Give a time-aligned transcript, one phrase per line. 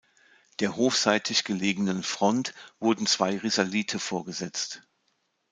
[0.59, 4.81] Der hofseitig gelegenen Front wurden zwei Risalite vorgesetzt.